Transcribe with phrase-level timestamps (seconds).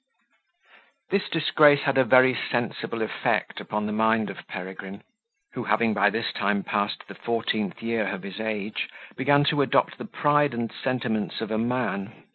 [1.11, 5.03] This disgrace had a very sensible effect upon the mind of Peregrine,
[5.53, 9.99] who, having by this time, passed the fourteenth year of his age, began to adopt
[9.99, 12.23] the pride and sentiments of a man.